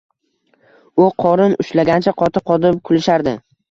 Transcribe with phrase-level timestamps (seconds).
[1.03, 3.41] U qorin ushlagancha qotib-qotib kulishardi.